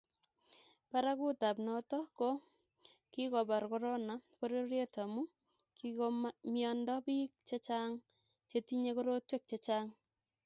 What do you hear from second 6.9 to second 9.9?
bik chechang chetinyei korotwek chechang